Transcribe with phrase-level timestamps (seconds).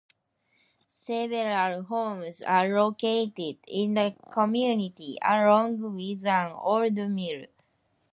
[0.87, 7.45] Several homes are located in the community, along with an old mill.